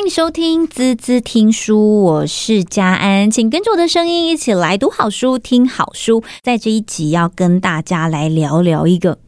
[0.00, 6.22] 欢迎收听滋滋听书，我是佳安，请跟着我的声音一起来读好书、听好书。
[6.42, 9.18] 在这一集要跟大家来聊聊一个。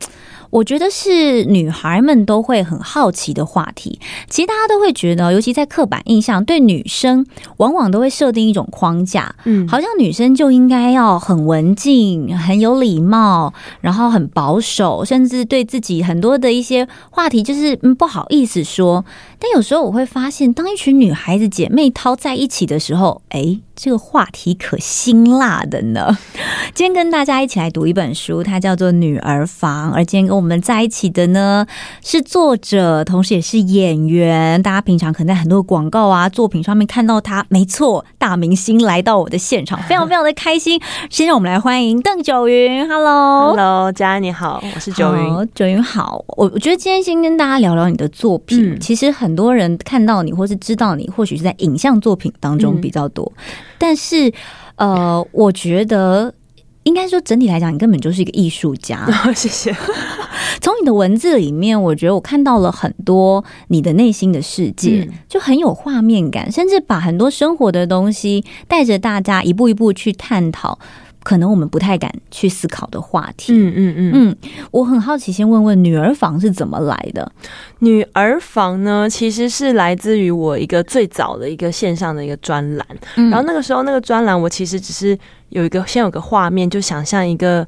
[0.49, 3.99] 我觉得是女孩们都会很好奇的话题。
[4.29, 7.27] 其实大家都会觉得，尤其在刻板印象，对女生
[7.57, 19.05] 往往都会设定一种框架，嗯，好像女生就应该要很文静、很有礼貌，然后很保守，甚至对自己很多的一些话题就是嗯不好意思说。
[19.43, 26.17] 但有时候我会发现，当一群女孩子姐妹淘在一起的时候，哎，这个话题可辛辣的呢。
[26.73, 31.67] 今天跟大家一起来读一本书，它叫做《女儿房》，而今天跟我们在一起的呢
[32.05, 34.63] 是作者，同时也是演员。
[34.63, 40.81] 大家平常可能在很多广告啊作品上面看到他，没错，大明星来到我的现场，非常非常的开心。
[41.11, 46.25] 先让我们来欢迎邓九云，Hello，Hello，佳安你好，我是九云，九云好。
[46.29, 49.32] 我我觉得今天先跟大家聊聊你的作品，嗯、其实很。
[49.33, 53.33] 很多人看到你，或是知道你，或许是在影像作品当中比较多。
[53.35, 53.43] 嗯、
[53.79, 54.31] 但是，
[54.77, 56.35] 呃，我觉得
[56.83, 59.07] 应该说整体来讲，你根本就是一个艺术家。
[59.07, 59.75] 哦、 谢谢。
[60.61, 70.79] 从你的文字里面，我觉得我看到了很多你的内心的世界，嗯、就很有画面感，甚至把很多生活的东西带着大家一步一步去探讨。
[71.23, 73.53] 可能我们不太敢去思考的话题。
[73.53, 74.37] 嗯嗯嗯嗯，
[74.71, 77.31] 我很好奇，先问问女儿房是怎么来的？
[77.79, 82.87] 女儿房呢，其实是来自于我一个最早的一个线上的一个专栏。
[83.17, 87.67] 嗯、然后那个时候那个专栏，我其实只是有一个先有个画面，就想象一个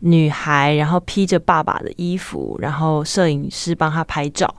[0.00, 4.54] 女孩，然后披着爸爸的衣服，然后摄影师帮她拍照，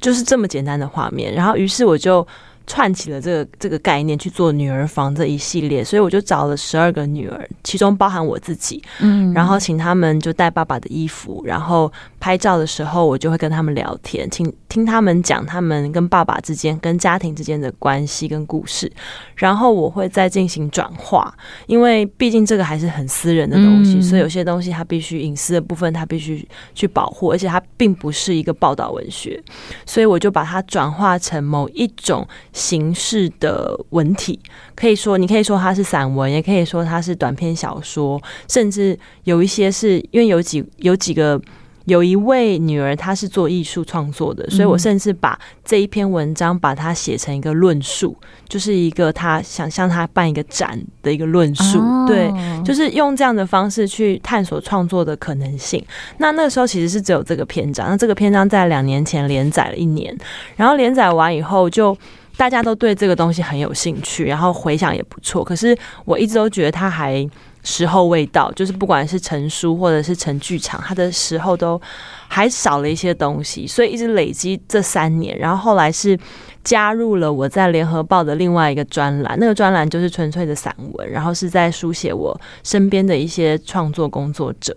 [0.00, 1.34] 就是这么简单的画面。
[1.34, 2.26] 然后于是我就。
[2.70, 18.88] 串起了这个这个概念去做女儿房这一系列，所以我就找了十二个女儿，其中包含我自己，嗯，然后请他们就带爸爸的衣服，然后拍照的时候，我就会跟他们聊天，听听他们讲他们跟爸爸之间、跟家庭之间的关系跟故事，
[19.34, 21.34] 然后我会再进行转化，
[21.66, 29.42] 因为毕竟这个还是很私人的东西，所以有些东西它必须隐私的部分，它必须去保护，而且它并不是一个报道文学，
[29.84, 32.24] 所以我就把它转化成某一种。
[32.60, 34.38] 形式的文体，
[34.76, 41.40] 可以说，你可以说它是散文，也可以说它是短篇小说，甚至有一些是因为有几有几个
[41.86, 48.14] 有一位女儿，她是做艺术创作的，所以我甚至把这一篇文章把它写成一个论述，
[48.46, 52.30] 就是一个她想向她办一个展的一个论述，对，
[52.62, 55.82] 就是用这样的方式去探索创作的可能性。
[56.18, 60.14] 那那个时候其实是只有这个篇章，那这个篇章在两年前连载了一年，
[60.56, 61.96] 然后连载完以后就。
[62.36, 65.44] 大家都对这个东西很有兴趣，然后回想也不错。
[65.44, 67.28] 可是我一直都觉得它还
[67.62, 71.80] 时候未到，就是不管是成书或者是成剧场，它的时候都
[72.28, 75.38] 还少了一些东西，所以一直累积这三年。
[75.38, 76.18] 然后后来是
[76.64, 84.74] 加入了我在联合报的另外一个专栏，那个专栏就是纯粹的散文，然后是在书写我身边的一些创作工作者。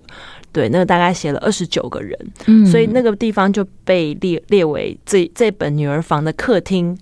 [0.51, 6.95] 对，那个大概写了二十九个人，嗯，所以那个地方就被列列为这这本女儿房的客厅。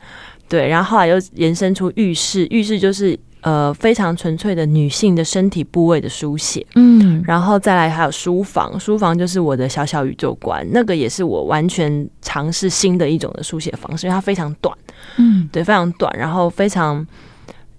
[0.51, 14.77] 对，然后后来又延伸出浴室，浴室就是呃非常纯粹的女性的身体部位的书写，嗯，然后再来还有书房，书房就是我的小小宇宙观，那个也是我完全尝试新的一种的书写方式，因为它非常短，
[15.15, 17.07] 嗯，对，非常短，然后非常。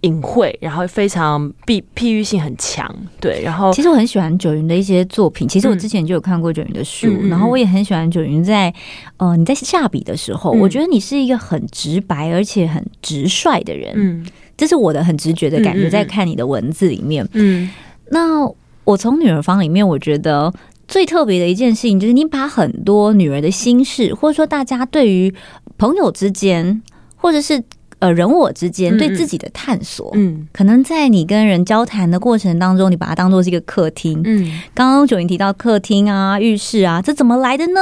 [0.02, 3.40] 隐晦，然后非常避譬喻性很强，对。
[3.42, 8.72] 然后其实我很喜欢九云的一些作品，其实我之前就有看过九云的书，嗯、然后我也很喜欢九云在
[9.16, 14.26] 呃你在下笔的时候，嗯、我觉得你是一个很直白而且很直率的人，嗯，
[14.56, 17.70] 这是我的很直觉的感觉，在看你的文字里面，嗯。
[18.10, 18.44] 那
[18.84, 20.52] 我从女儿房里面，我觉得
[20.88, 25.32] 最特别的一件事情，就是你把很多女儿的心事，或者说大家对于
[25.78, 26.82] 朋友之间，
[27.14, 27.62] 或者是。
[28.02, 37.80] 呃，人我之间对自己的探索，嗯，可能在你跟人交谈的过程当中，你把它当做是一个客厅，嗯，刚刚九云提到客厅啊、浴室啊，这怎么来的呢？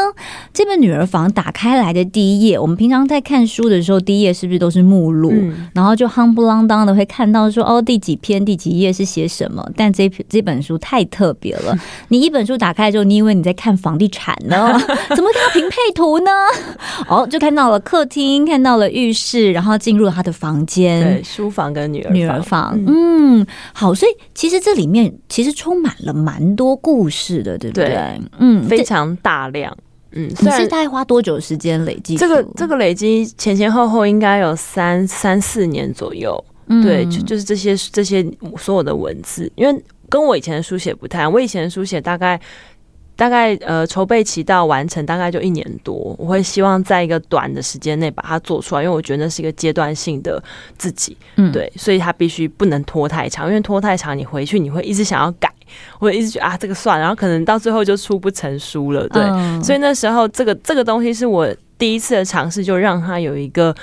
[0.52, 5.30] 这本女儿房打开来的第一页，我们平常在看书的时候，第一页是不是都是目录？
[5.32, 9.66] 嗯，然后就夯不啷当的会看到说，哦，第几篇、第几页是写什么？
[9.74, 11.74] 但这这本书太特别了，
[12.08, 14.78] 你一本书打开之后，你以为你在看房地产呢？
[15.16, 16.30] 怎么看到平配图呢？
[17.08, 20.09] 哦，就看到了客厅，看到了浴室，然后进入。
[20.10, 27.88] 他的房间，对，书房跟女儿女儿房，嗯，好，所以其实这里面其实充满了蛮多故事的，对不对？
[27.88, 29.76] 对嗯，非常大量，
[30.12, 32.16] 嗯，你是大概花多久时间累积？
[32.16, 38.24] 这个这个累积前前后后应该有三三四年左右，嗯、对，就就是这些这些
[38.56, 42.40] 所有的文字，因为跟我以前的书写不太，我以前的书写大概。
[43.20, 50.42] 大概呃筹备期到完成大概就一年多，我会希望在一个短的时间内把它做出来，因为我觉得那是一个阶段性的
[50.78, 55.52] 自己，嗯，对，所以它必须不能拖太长，因为拖太长你回去你会一直想要改，
[55.98, 61.46] 或者一直觉得啊这个算，然后可能到最后就出不成书了，对，嗯，所以那时候这个这个东西是我。
[61.80, 63.74] 第一次的尝试就让它有一个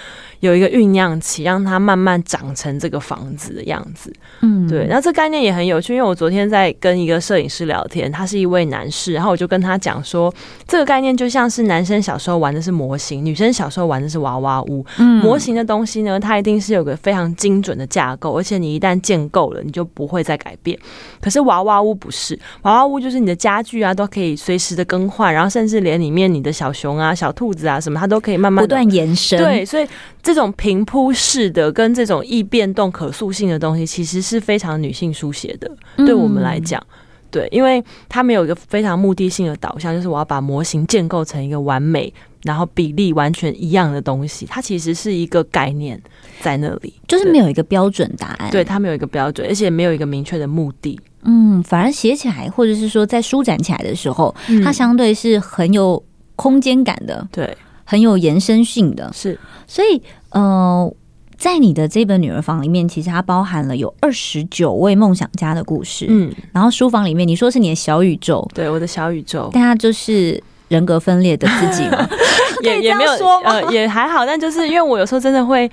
[0.41, 4.13] 有一个酝酿期，让它慢慢长成这个房子的样子。
[4.41, 4.85] 嗯，对。
[4.87, 10.31] 那这概念也很有趣，因为我昨天在跟一个摄影师聊天，他是一位男士，然后我就跟他讲说，
[10.67, 14.85] 这个概念就像是男生小时候玩的是模型，女生小时候玩的是娃娃屋。
[14.99, 20.77] 嗯，模型的东西呢，它一定是有个非常精准的架构，而且你一旦建构了，你就不会再改变。
[21.19, 27.79] 可是娃娃屋不是，娃娃屋就是你的家具啊都可以随时的更换，然后甚至连里面你的小熊啊、小兔子啊。
[27.87, 29.87] 什么它都可以慢慢不断延伸，对，所以
[30.21, 35.71] 这种平铺式的跟这种易变动、可塑性的东西，其实是非常女性书写的。
[36.05, 36.85] 对我们来讲，
[37.31, 42.13] 对，因为它没有一个非常目的性的导向，就是我要把模型建构成一个完美，
[42.43, 44.45] 然后比例完全一样的东西。
[44.45, 45.97] 它其实是一个概念
[46.41, 48.51] 在那里，就是没有一个标准答案。
[48.51, 50.99] 对，它没有一个标准，而且没有一个明确的目的。
[51.23, 56.03] 嗯，反而写起来，或者是说在舒展起来的时候，它相对是很有
[56.35, 57.25] 空间感的。
[57.31, 57.55] 对。
[57.89, 60.01] 很有延伸性的，是，所以
[60.31, 60.93] 呃，
[61.37, 72.05] 在你的这本女儿房里面，其实它包含了有二十九位梦想家的故事，嗯，然后书房里面，你说是你的小宇宙，对，我的小宇宙，但它就是人格分裂的自己吗？
[72.61, 75.71] 也 也没有说，呃，也还好，但就是因为我有时候真的会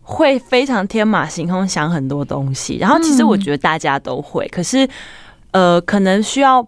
[0.00, 4.88] 会非常天马行空想很多东西，然后其实我觉得大家都会，嗯、可是
[5.50, 6.66] 呃，可能需要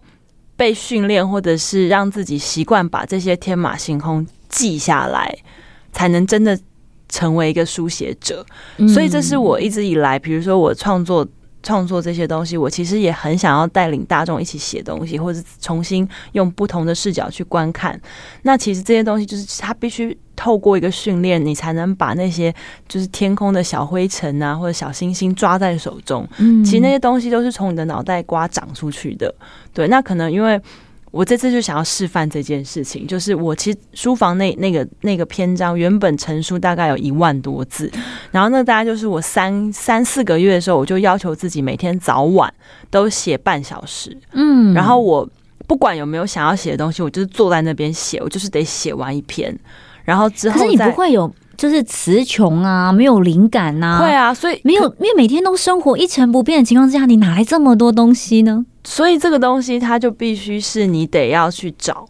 [0.55, 4.27] 被训练，或者是让自己习惯把这些天马行空。
[4.55, 5.37] 记下来，
[5.91, 6.57] 才能真的
[7.09, 8.45] 成为一个书写者。
[8.87, 11.27] 所以这是我一直以来，比如说我创作
[11.61, 17.99] 创作这些东西，我其实也很想要带领大众一起写东西，或者重新用不同的视角去观看。
[18.43, 22.53] 那其实这些东西就是它必须透过一个训练，你才能把那些
[22.87, 26.25] 就是天空的小灰尘啊，或者小星星抓在手中。
[26.63, 29.33] 其实那些东西都是从你的脑袋瓜长出去的。
[29.73, 30.61] 对，那可能因为。
[31.15, 37.89] 我这次就想要示范这件事情，就是我其实书房那那个那个篇章原本成书大概有一万多字，
[38.31, 42.53] 然后那大家就是我三三四个月的时候，我就要求自己每天早晚
[42.89, 45.25] 都写半小时，嗯，然后我
[45.65, 49.57] 不管有没有想要写的东西，我就是坐在那边写，我就是得写完一篇，
[50.03, 58.65] 然后之后可是你不会有就是词穷啊，没有灵感呐、啊，会啊，所以没有，因为每天都生活一成不变的情况之下，你哪来这么多东西呢？
[58.83, 62.07] 所以这个东西它就必须是你得要去找，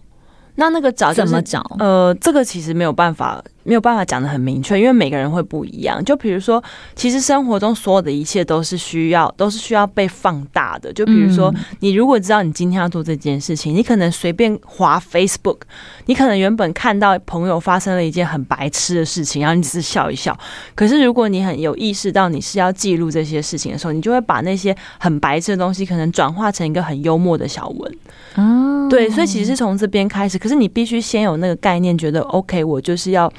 [0.56, 1.64] 那那个找、就是、怎么找？
[1.80, 3.44] 呃，这个其实没有办法。
[3.68, 6.04] 没有办法讲的很明确，因为每个人会不一样。
[6.06, 6.64] 就比如说，
[6.96, 10.94] 其实生活中所有的一切都是需要，都是需要被放大的。
[10.94, 15.58] 就比如说，你如果知道你今天要做这件事情，你可能随便划 Facebook，
[16.06, 20.38] 你可能原本看到朋友发生了一件很白痴的事情，然后你只是笑一笑。
[20.76, 27.98] 可是如果你很有意识到你是要记录这些事情的时候，你就会把那些很白痴的东西，可能转化成一个很幽默的小文。
[28.36, 30.38] 哦，对，所以其实是从这边开始。
[30.38, 33.32] 可是你必须先有那个概念，觉得 OK，我就是要。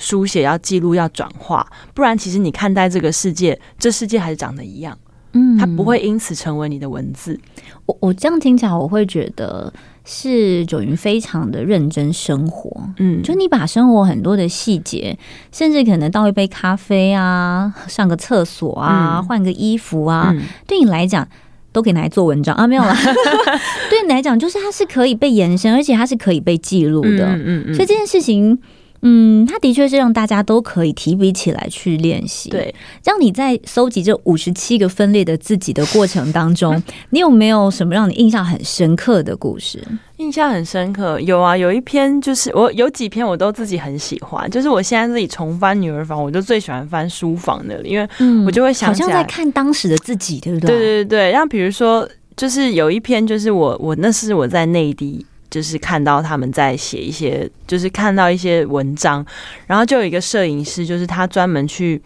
[0.00, 4.98] 书写要记录要转化，不然其实你看待这个世界，这世界还是长得一样，
[5.34, 7.38] 嗯，它不会因此成为你的文字。
[7.84, 9.70] 我我这样听起来，我会觉得
[10.06, 15.18] 是九云非常的认真生活，嗯，就你把生活很多的细节，
[15.52, 21.28] 甚至可能倒一杯咖啡啊，上个厕所啊，换个衣服啊，嗯，对你来讲
[21.72, 22.56] 都可以拿来做文章。
[22.56, 22.96] 啊，没有啦，
[23.90, 28.58] 对你来讲，就是它是可以被延伸，而且它是可以被记录的，嗯嗯嗯，所以这件事情。
[29.02, 32.50] 嗯，他的确是让大家都可以提笔起来去练习。
[32.50, 39.82] 对，让你在搜集这五十七个分裂的自己的过程当中， 你有没有什么让你印象很深刻的故事？
[40.18, 48.06] 印象很深刻，有啊，有一篇就是我有几篇我都自己很喜欢，就是我现在自己重翻女儿房，我就最喜欢翻书房那里，因为
[48.44, 50.68] 我就会想好像在看当时的自己，对不对？
[50.68, 55.24] 对对对，像比如说，就是有一篇，就是我我那是我在内地。
[55.50, 59.24] 就是看到他们在写一些，就是看到一些文章，
[59.66, 62.00] 然后就有一个摄影师，就是他专门去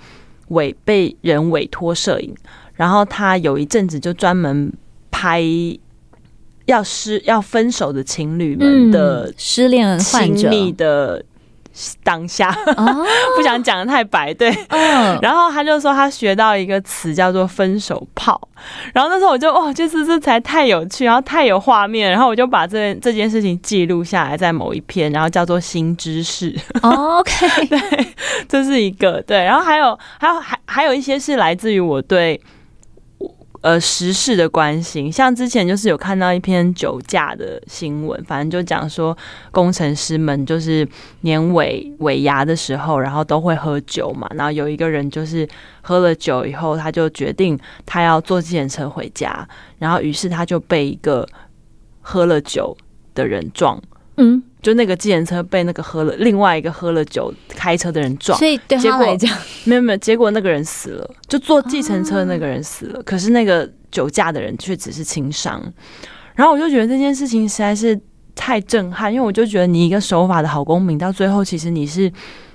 [0.49, 2.35] 委被人委托摄影，
[2.75, 4.73] 然后他有一阵子就专门
[5.11, 5.43] 拍
[6.65, 11.25] 要失要分手的情侣们的失恋亲密的。
[12.03, 12.53] 当下
[13.37, 14.55] 不想讲的太白，对，
[15.21, 18.41] 然后他就说他学到一个词叫做“分手炮”，
[18.95, 26.55] 然后那时候我就哇，就是这才太有趣，然后太有画面，然后我就把这这件事情记录下来在某一篇，然后叫做“新知识”。
[26.83, 28.07] OK， 对，
[28.49, 32.41] 这是一个对，然后还有还有还还有一些是来自于我对
[33.65, 35.11] 呃时事的关心。
[35.11, 39.17] 像之前就是有看到一篇酒驾的新闻，反正就讲说
[39.51, 40.87] 工程师们就是
[41.23, 44.29] 年尾尾牙的时候，然后都会喝酒嘛。
[44.35, 45.49] 然后有一个人就是
[45.81, 51.27] 喝了酒以后，他就决定他要坐计程车回家，然后于是他就被一个
[52.03, 52.77] 喝了酒
[53.15, 53.83] 的人撞。
[54.17, 54.43] 嗯。
[54.63, 59.31] 就那个计程车被那个喝了另外一个喝了酒开车的人撞，所以对他来讲
[59.65, 65.63] 没有没有，结果那个人死了，就坐计程车的那个人死了，可是那个酒驾的人却只是轻伤。
[66.35, 68.01] 然后我就觉得这件事情实在是
[68.35, 72.11] 太震撼，因为我就觉得你一个守法的好公民，到最后其实你是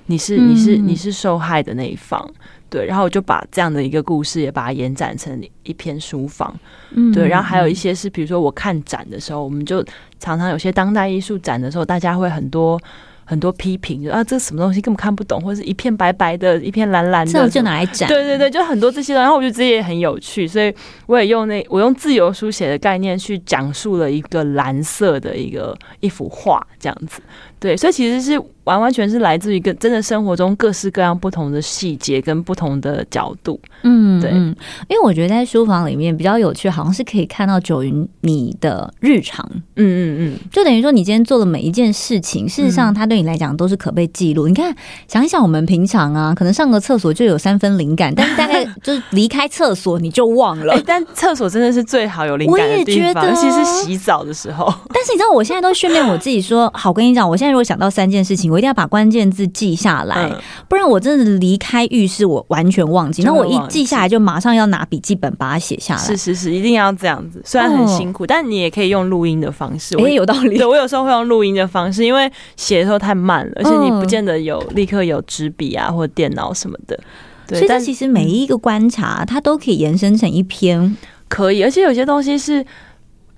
[0.06, 2.28] 你是你是你是受害的那一方。
[2.70, 6.58] 对，然后我就把这样的一个故事也把它延展成一篇书房，
[6.92, 9.84] 嗯，对，然后还有一些是，比如说我看展的时候，我们就
[10.18, 12.80] 常常有些当代艺术展的时候，大家会很多。
[13.22, 18.08] 很多批评，就啊，这什么东西根本看不懂，或者是一片白白的，一片蓝蓝的，这就拿来展。
[18.08, 20.74] 对对对，就很多这些，然后我觉得这些也很有趣，所以
[21.06, 27.22] 我也用那我用自由书写的概念去讲述了一个蓝色的一个一幅画，这样子。
[27.60, 28.36] 对，所以其实是
[28.70, 33.60] 完完全是来自于一个真的生活中各式各样不同的细节跟不同的角度。
[33.82, 39.44] 嗯，对，因为我觉得在书房里面比较有趣，好像是可以看到九云你的日常。
[39.74, 44.46] 嗯嗯嗯，就等于说你今天做的每一件事情，事实上它对你来讲都是可被记录。
[44.46, 44.72] 你看，
[45.08, 50.74] 想一想，我们平常啊，可能上个厕所就有三分灵感，但是大概 就是离开厕所你就忘了。
[50.74, 54.72] 欸、但厕所真的是最好有灵感的地方，尤其是洗澡的时候。
[54.92, 60.38] 但是你知道，我现在都训练我自己说，好，我跟你讲，我现在如果想到三件事情，我一定要把关键字记下来，嗯、
[60.68, 63.22] 不然我真的离开浴室我完全忘记。
[63.22, 66.00] 那我一记下来，就马上要拿笔记本把它写下来。
[66.00, 67.40] 是是是，一定要这样子。
[67.44, 69.96] 虽然很辛苦，哦、但你也可以用录音的方式。
[69.98, 70.58] 哎、欸，有道理。
[70.58, 76.98] 对，我有时候会用录音的方式，因为写的时候太慢了，而且你不见得有立刻有纸笔啊或电脑什么的。
[77.46, 80.96] 对，所以这其实每一个观察，它都可以延伸成一篇，
[81.28, 81.62] 可以。
[81.62, 82.64] 而且有些东西是。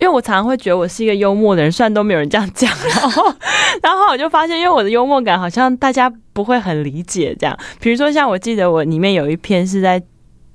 [0.02, 3.32] 因为我常常会觉得我是一个幽默的人，虽然都没有人这样讲，然后，
[3.80, 7.56] 然后我就发现，因为我的幽默感好像大家不会很理解这样。
[7.80, 10.02] 比如说，像我记得我里面有一篇是在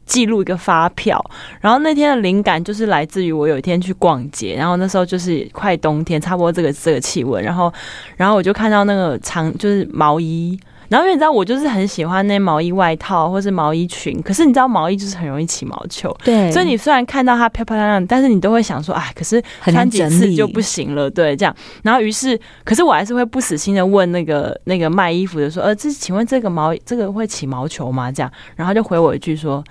[0.05, 1.23] 记录一个发票，
[1.61, 7.73] 然后那天的灵感就是来自于我有一天去逛街，然后那时候就是快冬天，差不多这个这个气温，然后，
[8.17, 10.59] 然后我就看到那个长就是毛衣。
[10.89, 21.55] 然后因为你知道我就是很喜欢那毛衣外套或是毛衣裙，可是你知道毛衣就是很容易起毛球，对，所以你虽然看到它漂漂亮亮，但是你都会想说，哎，可是穿几次就不行了，对，这样。
[21.83, 28.11] 然后于是，可是我还是会不死心的问那个那个卖衣服的说，呃，这请问这个毛这个会起毛球吗？
[28.11, 29.63] 这样，然后就回我一句说，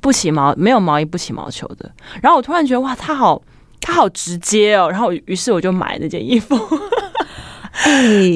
[0.00, 1.90] 不起毛，没有毛衣不起毛球的。
[2.20, 3.40] 然后我突然觉得哇，他好
[3.80, 6.56] 他好直接哦，然后于是我就买那件衣服。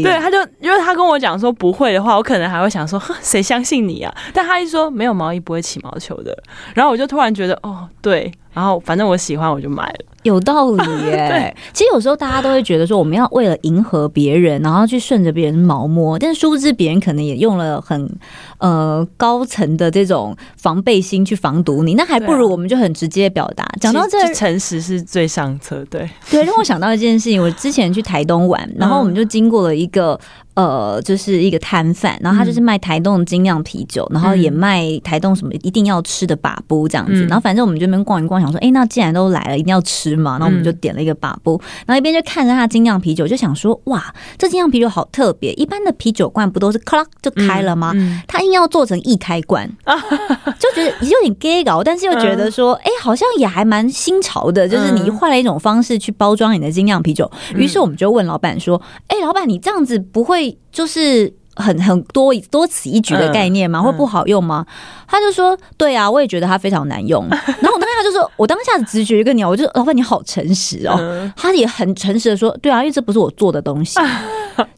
[0.02, 4.14] 对，他就因为他跟我讲说不会的话，我可能还会想说，谁相信你啊？
[4.32, 6.36] 但他一说没有毛衣不会起毛球的，
[6.74, 8.32] 然后我就突然觉得，哦，对。
[8.56, 11.28] 然后反正我喜欢，我就买了，有道理耶。
[11.28, 18.10] 对，其实有时候大家都会觉得说，我们要为了迎合别人，然后去顺着别人毛摸，但是殊不知别人可能也用了很
[18.56, 21.92] 呃高层的这种防备心去防毒你。
[21.92, 23.68] 那还不如我们就很直接表达。
[23.78, 25.84] 讲到这，诚实是最上策。
[25.90, 30.18] 对对，让我想到一件事情，我之前去台东玩，然后我们就经过了一个。
[30.56, 37.12] 呃，就是一个摊贩，然后他就是卖台东的精酿啤酒，嗯、然后也卖台东什么一定要吃的把布这样子。
[37.12, 40.38] 嗯、然后反正我们就那边逛一逛，想说，哎、欸，那既然都来了，一定要吃嘛。
[40.38, 44.02] 然后我们就点了一个把布，然后一边就看着他精酿啤酒，就想说，哇，
[44.38, 45.52] 这精酿啤酒好特别。
[45.52, 47.92] 一般的啤酒罐不都是咔啦就开了吗？
[48.26, 49.70] 他硬要做成易开罐，
[50.58, 54.66] 就觉得有点 gay 搞，但是又觉得说，哎、欸，好像也还蛮新潮的。
[54.66, 57.30] 就是你换了一种方式去包装你的精酿啤酒。
[57.54, 60.45] 于是我们就问老板说，哎、欸，老板，你这样子不会？
[60.72, 63.80] 就是很很多多此一举的概念吗？
[63.80, 64.66] 会不好用吗？
[65.08, 67.24] 他就说：“对啊，我也觉得它非常难用。
[67.30, 73.98] ”然后我当下就说：“我当下的直觉一个鸟，我就老板你好诚实哦。”他也很诚实的说：“对啊，因为这不是我做的东西。”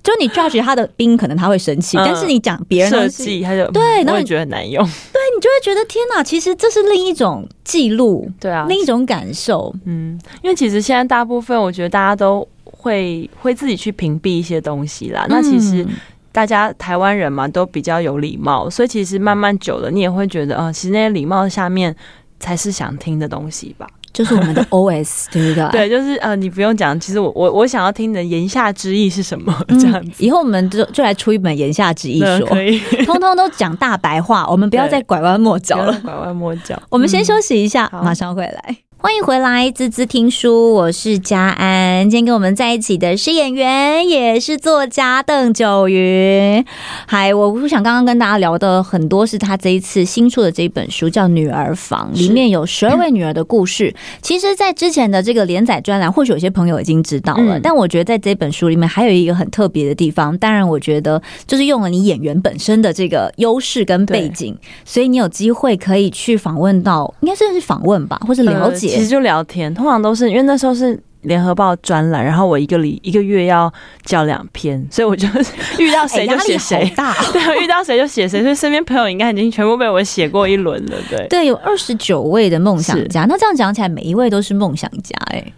[0.03, 9.75] 就你 judge 他的兵，可能他会生气，但是你讲别人设计，他就对，然后你觉得很难用，对你就会觉得天哪，其实这是另一种记录，对啊，另一种感受。
[9.87, 12.47] 嗯，因为其实现在大部分，我觉得大家都。
[12.79, 15.27] 会会自己去屏蔽一些东西啦。
[15.29, 15.87] 那其实
[16.33, 21.95] 大家台湾人嘛，都比较有礼貌，所以其实慢慢久了，你也会觉得啊、呃，其实那些礼貌下面
[22.39, 23.87] 才是想听的东西吧。
[24.11, 25.71] 就是我们的 OS，对不对？
[25.71, 26.99] 对，就是呃，你不用讲。
[26.99, 29.55] 其实我我我想要听你的言下之意是什么？
[29.69, 36.01] 这样子，以后我们就就来出一本言下之意说， 可以，通通都讲大白话，我们不要再拐弯抹角了。
[36.01, 36.81] 拐弯抹角。
[36.89, 38.88] 我们先休息一下，马上回来。
[39.01, 42.11] 欢迎回来，滋滋听书，我是佳安。
[42.11, 46.65] 今天跟我们在一起的是演员，也是作家邓九云。
[47.07, 53.95] 嗨，我不想刚刚跟大家聊的很多是他这一次新出的这一本书，叫《女儿房》，里面有十二位女儿的故事。
[54.21, 60.37] 其实，在之前的这个连载专栏，或许有些朋友已经知道了，但我觉得在这本书里面还有一个很特别的地方。
[60.39, 68.88] 当然，我觉得就是用了你演员本身的这个优势跟背景，所以你有机会可以去访问到，应该算是访问吧，或者了解。
[68.89, 73.73] 其实就聊天，通常都是因为那时候是联合报专栏，然后我一个礼一个月要
[74.05, 75.27] 交两篇，所以我就
[75.79, 77.15] 遇到谁就写谁，欸、大。
[77.33, 81.27] 对，遇到谁就写谁，所以身边朋友应该已经全部被我写过一轮了，对。
[81.29, 85.53] 对，有二十九位的梦想家，那这样讲起来，每一位都是梦想家，欸，哎，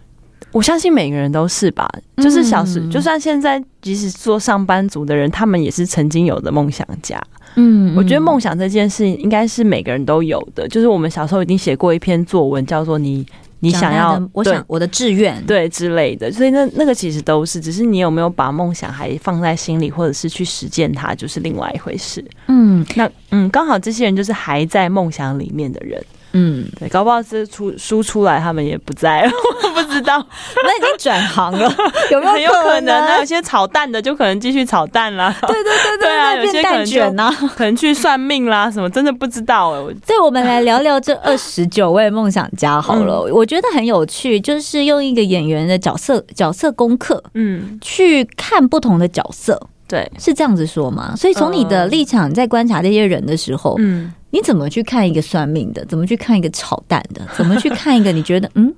[0.51, 7.21] 我相信每个人都是吧，就是小时，就算现在即使做上班族的人，他们也是曾经有的梦想家。
[7.55, 10.67] 嗯，我觉得梦想这件事应该是每个人都有的。
[10.67, 13.25] 就是我们小时候已经写过一篇作文，叫做你
[13.59, 16.31] 你想要，我想我的志愿，对之类的。
[16.31, 22.23] 所以那那个其实都是，只是你有没有把梦想还放在心里，或者是去实践它，就是另外一回事。
[22.47, 26.03] 嗯，那嗯，刚好这些人就是还在梦想里面的人。
[26.33, 29.31] 嗯，对，搞不好是出书出来，他们也不在了，
[29.63, 30.25] 我不知道，
[30.63, 31.71] 那已经转行了，
[32.11, 32.31] 有没有？
[32.31, 39.77] 很有可能啊，有些炒蛋的就可能继续炒蛋啦， 对对对对啊，有些可能卷啊，可能去算命啦，什么真的不知道哎。
[40.05, 51.13] 所以我们来聊聊这二十九位梦想家好了，我觉得很有趣，就是用一个演员的角色角色功课，嗯，去看不同的角色，对，是这样子说吗？
[51.17, 54.13] 所以从你的立场在观察这些人的时候，嗯。
[54.31, 55.85] 你怎么去看一个算命的？
[55.85, 57.21] 怎么去看一个炒蛋的？
[57.35, 58.73] 怎么去看一个你觉得嗯，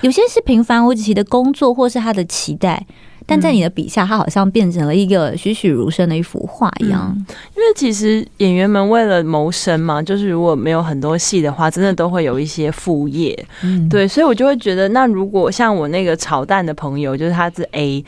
[0.00, 2.86] 有些是平凡无奇的工作，或是他的期待，
[3.26, 7.12] 但在你的笔下，他好像变成了一个栩栩如生的一幅画一样。
[7.16, 13.46] 嗯，因为其实演员们为了谋生嘛，就是如果没有很多戏的话，真的都会有一些副业。
[13.62, 18.04] 嗯，对，所以我就会觉得，那如果像我那个炒蛋的朋友，就是他是 A，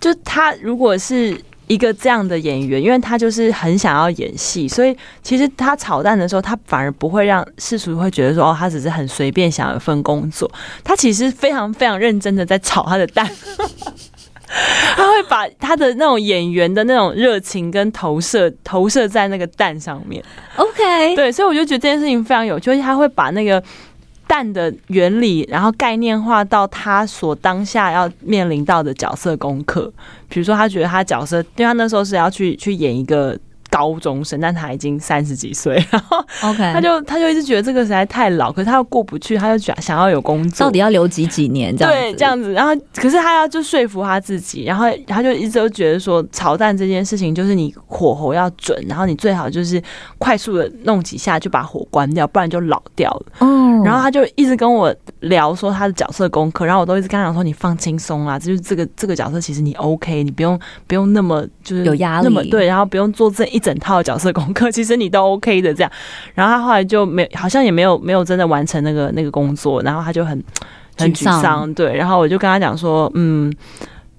[0.00, 1.36] 就他如果是。
[1.68, 10.50] 一个这样的演员，因为他就是很想要演戏，所以其实他炒蛋的时候，他反而不会让世俗会觉得说哦，他只是很随便想要一份工作。
[10.82, 13.30] 他其实非常非常认真的在炒他的蛋，
[14.96, 20.24] 他会把他的那种演员的那种热情跟投射投射在那个蛋上面。
[20.56, 23.62] OK，对，所以我就觉得这件事情非常有趣，他会把那个。
[24.28, 29.92] 蛋的原理，然后概念化到他所当下要面临到的角色功课。
[30.28, 33.36] 比如说，他觉得他角色，因为他那时候是要去去演一个。
[33.70, 42.00] 高中生，但他已经三十几岁， 然后 OK，他就他就一直觉得这个实在太老，可是他又过不去，他就想想要有工作，到底要留几几年这样子？
[42.00, 42.52] 对，这样子。
[42.52, 49.82] 然后，可是他要就说服他自己，然后他就一直都觉得说，炒蛋这件事情就是你火候要准，然后你最好就是
[50.16, 53.26] 快速的弄几下就把火关掉，不然就老掉了。
[53.40, 63.57] 嗯，然后他就一直跟我聊说他的角色功课，然后我都一直跟他讲说，你放轻松啦，就是这个这个角色其实你 OK，你不用不用那么就是有压力，那么对，然后不用做这一。
[63.58, 65.90] 一整套角色功课， 其实你都 OK 的这样，
[66.32, 70.40] 然后他后来就没，好像也没有没有真的完成那个那个工作，然后他就很
[70.96, 73.52] 很沮丧，对，然后我就跟他讲说，嗯，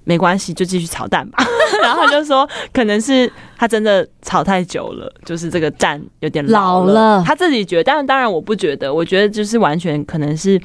[0.03, 1.41] 没关系，就继续炒蛋吧。
[1.81, 10.59] 然后他就说，可能是他真的炒太久了，就是这个蛋有点老了，老了他自己觉得，但当然我不觉得，我觉得就是完全可能是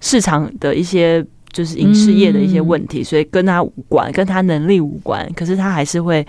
[0.00, 6.24] 市场的一些就是影视业的一些问题，嗯、所以跟他无关，跟他能力无关，可是他还是会。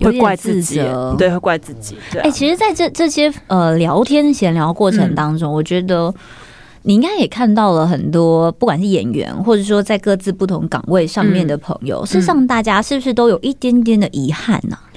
[0.00, 0.80] 会怪自己，
[1.18, 1.96] 对，会怪自己。
[2.14, 6.12] 哎、啊欸，其实，在这这些呃聊天闲聊过程当中，嗯、我觉得
[6.82, 14.91] 你应该也看到了很多，不管是演员，或者说在各自不同岗位上面的朋友，嗯、事实上，大家是不是都有一点点的遗憾呢、啊？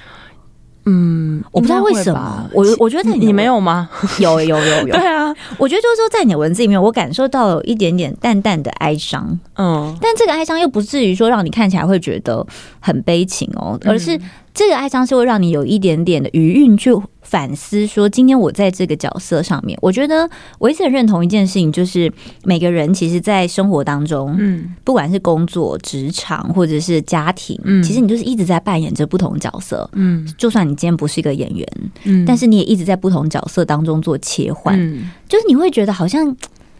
[0.85, 3.89] 嗯，我不知道为什么，我我觉得你你没有吗？
[4.19, 9.39] 有有有有，对啊，我觉得就是说，在你的文字里面，我感受到有一点点淡淡的哀伤。
[9.55, 12.45] 嗯，但这个哀伤又不至于说让你看起来会觉得
[12.79, 14.19] 很悲情哦，而是。
[14.57, 16.89] 这个哀伤是会让你有一点点的余韵，去
[17.25, 22.09] 反思说，今天我在这个角色上面，我觉得我一直很认同一件事情，就是
[22.43, 31.67] 每个人其实，在生活当中，嗯，不管是工作、职场或者是家庭，嗯，其实你就是一直在扮演着不同角色，嗯，就算你今天不是一个演员，
[32.03, 36.37] 嗯，但是你也一直在不同角色当中做切换，嗯，就是你会觉得好像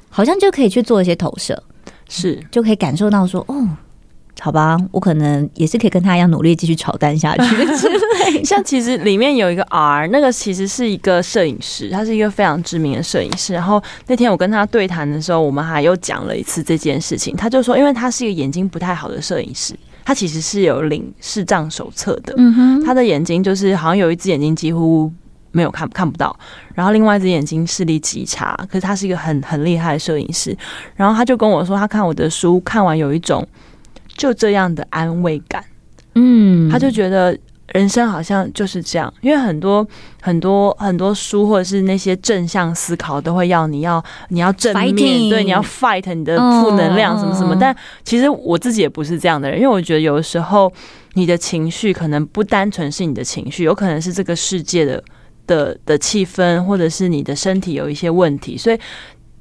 [0.10, 1.62] 好像就可以去做一些投射，
[2.08, 2.40] 是。
[2.52, 3.68] 就可以感受到说，哦。
[4.42, 8.44] 好吧，我可能也是可以跟他一样努力继续炒单下去 之类。
[8.44, 13.54] 像其实里面有一个 R，那个其实是一个摄影师，他是一个非常知名的摄影师。
[13.54, 17.36] 然后那天我跟他对谈的时候，我们还又讲了一次这件事情。
[17.36, 22.34] 他就说，因为他是一个眼睛不太好的摄影师，他其实是有领视障手册的。
[22.38, 25.12] 嗯哼，他的眼睛就是好像有一只眼睛几乎
[25.52, 26.38] 没有看看不到，
[26.74, 30.56] 然后另外一只眼睛视力极差，可是他是一个很很厉害的摄影师，
[30.96, 33.48] 然后他就跟我说，他看我的书看完有一种
[34.16, 35.64] 就这样的安慰感，
[36.16, 37.38] 嗯，他就觉得。
[37.74, 39.86] 人生好像就是这样，因为很多
[40.22, 45.30] 很多很多书或者是那些正向思考都会要你要你要正面，Fighting.
[45.30, 47.58] 对，你要 fight 你的负能量什么什么。
[47.60, 50.72] 但其实我自己也不是这样的人，因为我觉得有的时候
[51.16, 55.04] 你的情绪可能不单纯是你的情绪，有可能是这个世界的
[55.48, 58.80] 的的气氛，或者是你的身体有一些问题，所以。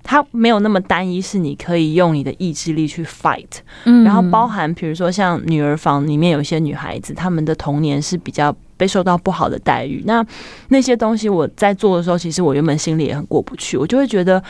[0.06, 3.48] 它没有那么单一，是你可以用你的意志力去 fight，
[3.84, 10.22] 嗯，然后包含比如说像女儿房里面有一些女孩子，她们的童年是比较被受到不好的待遇，那
[10.68, 14.40] 那些东西我在做的时候，其实我原本心里也很过不去，我就会觉得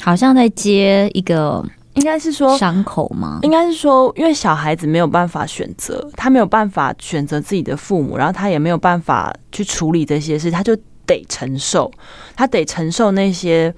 [0.00, 3.38] 好像在接一个，应该是说伤口吗？
[3.42, 10.76] 应该是说，因为小孩子没有办法选择，他没有办法选择自己的父母，然后他也没有办法去处理这些事，他就
[11.06, 11.88] 得承受，
[12.34, 13.72] 他得承受那些。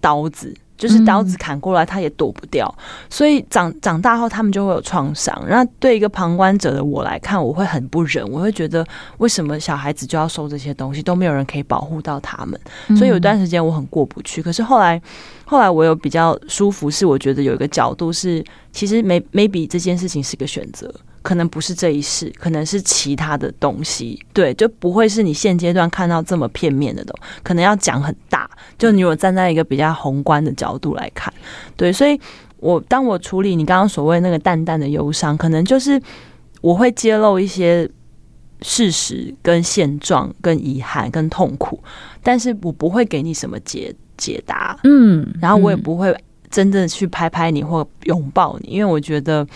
[0.00, 2.72] 刀子就是刀子砍过来，他也躲不掉。
[3.10, 5.44] 所以长长大后，他们就会有创伤。
[5.44, 8.86] 然后对一个旁观者的我来看，我会很不忍，我会觉得
[9.18, 12.60] 为什么小孩子就要受这些东西，都没有人可以保护到他们。
[12.96, 14.40] 所以有一段时间我很过不去。
[14.40, 15.02] 可是后来，
[15.44, 20.88] 后来我有比较舒服，是我觉得有一个角度是，其实 maybe 这件事情是个选择。
[21.28, 28.48] 可能不是这一世，可能是其他的东西，对，就不会是你现阶段看到这么片面的东西，可能要讲很大。
[28.78, 31.30] 就你如果站在一个比较宏观的角度来看，
[31.76, 32.18] 对，所以
[32.60, 36.00] 我当我处理你刚刚所谓那个淡淡的忧伤，可能就是
[36.62, 37.86] 我会揭露一些
[38.62, 41.78] 事实、跟现状、跟遗憾、跟痛苦，
[42.22, 46.16] 但是我不会给你什么解解答，嗯，然后我也不会
[46.48, 49.46] 真正去拍拍你或拥抱你，因为我觉得。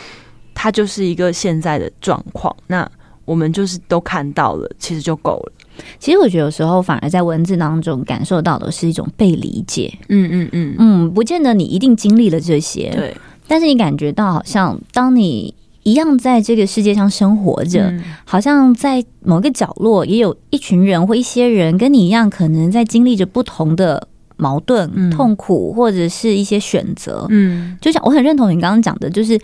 [0.54, 2.88] 它就是一个现在的状况，那
[3.24, 5.52] 我们就是都看到了，其实就够了。
[5.98, 9.90] 其实我觉得有时候反而在文字当中感受到的是一种被理解。
[10.08, 13.16] 嗯嗯嗯嗯，不见得你一定经历了这些，对。
[13.48, 27.26] 但是你感觉到好像当你一样在这个世界上生活着，嗯、好像在某个角落也有一群人或一些人跟你一样，可能在经历着不同的矛盾、嗯、痛苦或者是一些选择。
[27.30, 29.40] 嗯，就像我很认同你刚刚讲的，就是。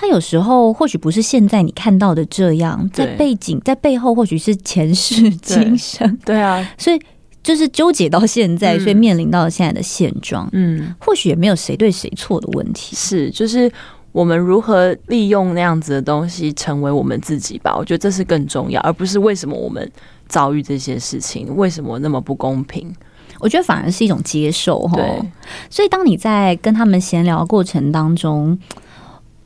[0.00, 6.98] 他有时候或许不是现在你看到的这样，在背景在背后或许是前世今生，对，对啊， 所以
[7.42, 13.70] 就是纠结到现在，所以面临到现在的现状，嗯，或许也没有谁对谁错的问题，是就是
[14.12, 19.86] 我们如何利用那样子的东西成为我们自己吧，我觉得这是更重要，而不是为什么我们
[20.26, 22.90] 遭遇这些事情，为什么那么不公平？
[23.38, 25.22] 我觉得反而是一种接受，对，
[25.68, 28.58] 所以当你在跟他们闲聊过程当中。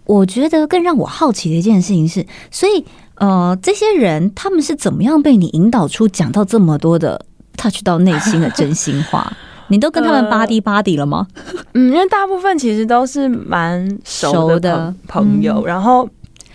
[0.06, 2.84] 我觉得更让我好奇的一件事情是，所以
[3.16, 7.24] 呃，这些人他们是怎么样被你引导出讲到这么多的
[7.56, 9.32] touch 到内心的真心话？
[9.68, 11.26] 你都跟他们 buddy buddy 了吗？
[11.72, 16.06] 嗯，因为大部分其实都是蛮熟的朋友，嗯、然后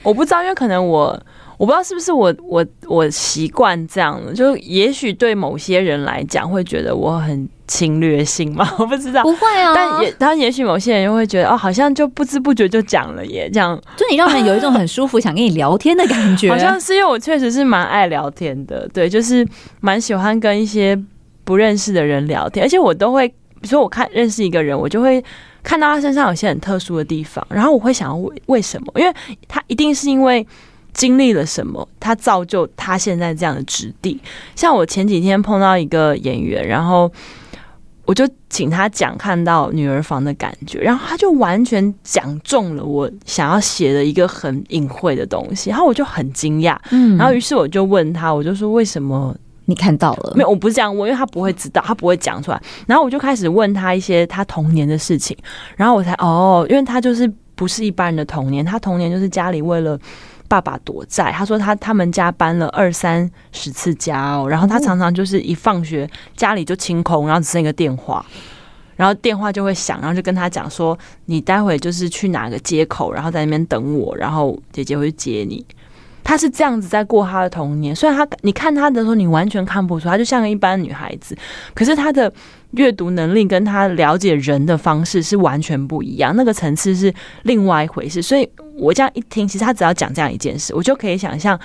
[0.03, 1.19] 我不知道，因为可能我
[1.59, 7.47] 我不知道是不是我我我习惯这样，就也许对某些人来讲会觉得我很。
[7.69, 8.67] 侵略性嘛？
[8.81, 9.75] 我不知道，不会啊。
[9.75, 13.79] 但也，但也许某些人又会觉得，哦，好像就不知不觉就讲了耶，这样。
[13.95, 16.49] 就你让人有一种很舒服，想跟你聊天的感觉。
[16.51, 19.47] 好像是因为我确实是蛮爱聊天的，对，就是
[19.81, 20.99] 蛮喜欢跟一些
[21.43, 25.23] 不认识的人聊天，而且我都会，比如说我看认识一个人，我就会
[25.61, 28.91] 看到他身上有些很特殊的地方，然后我会想要为为什么？
[28.95, 29.13] 因为
[29.47, 30.43] 他一定是因为。
[30.99, 34.19] 经历了什么，他造就他现在这样的质地。
[34.53, 37.09] 像我前几天碰到一个演员，然后
[38.03, 46.77] 我就请他讲看到女儿房的感觉，然后他就完全讲中了我想要写的一个很隐晦的东西，然后我就很惊讶。
[46.91, 49.33] 嗯，然后于是我就问他，我就说为什么
[49.63, 50.33] 你看到了？
[50.35, 52.61] 没有，我不是这样问，因为他不会知道，他不会讲出来。
[52.85, 55.37] 然后我就开始问他一些他童年的事情，
[55.77, 59.97] 然后我才哦，因为他就是不是一般人的童年，他童年就是家里为了。
[60.49, 68.25] 爸爸躲债，他说他他们家搬了二三十次家哦，然后他常常就是一放学家里就清空，然后只剩一个电话，
[68.95, 75.63] 然后电话就会响，然后就跟他讲说，你待会就是去哪个街口，然后在那边等我，然后姐姐会去接你。
[76.21, 81.35] 他是这样子在过他的童年，虽然他你看他的时候，你完全看不出，他就像个一般女孩子，
[81.73, 82.31] 可是他的
[82.71, 88.21] 阅读能力跟他了解人的方式是完全不一样，那个层次是另外一回事。
[88.21, 91.59] 所以我这样一听，其实他只要讲这样一件事，我就可以想象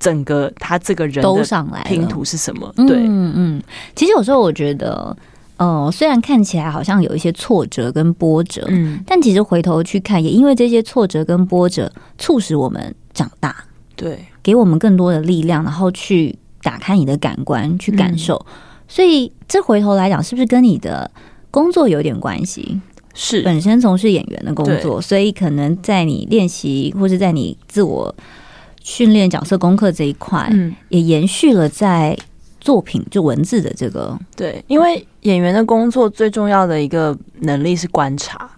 [0.00, 2.72] 整个他这个人都上来拼图是什么。
[2.76, 3.62] 对，嗯嗯。
[3.94, 5.16] 其实有时候我觉得，
[5.56, 13.54] 呃，虽然看起来好像有一些挫折跟波折，嗯，但其实回头去看，也因为这些挫折跟波折，促使我们长大。
[13.96, 18.34] 对，给我们更多的力量，然后去打开你的感官，去感受。
[18.46, 18.52] 嗯、
[18.88, 21.08] 所以这回头来讲，是不是跟你的
[21.50, 22.80] 工作有点关系？
[23.14, 28.14] 是本身从事演员的工作，所以可能在你练习或是在你自我
[28.80, 32.16] 训练角色功课这一块，嗯，也延续了在
[32.60, 34.16] 作品就文字的这个。
[34.36, 38.48] 对，因为演员的工作最重要的一个能力是观察。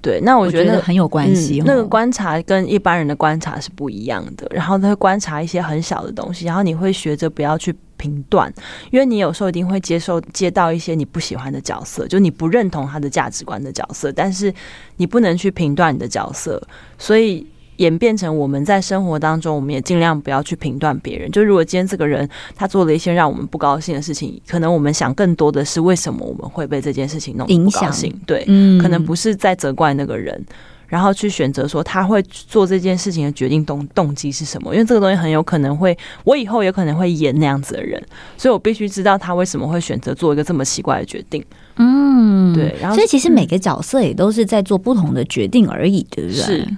[0.00, 1.62] 对，那我觉得，很有关系。
[1.66, 4.46] 那个观察跟一般人的观察是不一样的。
[4.52, 8.50] 然后他会观察一些很小的东西，然后你会学着不要去评断，
[8.90, 14.50] 因为你有时候一定会接受接到一些你不喜欢的角色，就你不认同他的价值观的角色，但是
[14.96, 17.46] 你不能去评断你的角色，所以。
[17.78, 21.30] 演变成我们在生活当中，我们也尽量不要去评断别人。
[21.30, 28.12] 就如果今天这个人他做了一些让我们不高兴的事情，可能我们想更多的是为什么我们会被这件事情弄不高兴？
[28.26, 30.44] 对，嗯，可能不是在责怪那个人，
[30.88, 34.74] 然后去选择说他会做这件事情的决定动动机是什么？
[34.74, 38.02] 因为这个东西很有可能会，我以后有可能会演那样子的人，
[38.36, 41.44] 所以我必须知道他为什么会选择做一个这么奇怪的决定。
[41.76, 42.74] 嗯，对。
[42.80, 46.40] 然后，所以其实每个角色也都是在做不同的决定而已，对不对？
[46.40, 46.68] 是。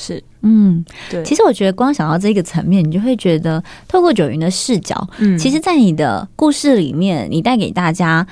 [0.00, 1.24] 是，嗯，对。
[1.24, 8.24] 其实我觉得，光想到这个层面，你就会觉得，透过九云的视角，嗯，其实，在你的故事里面，你带给大家，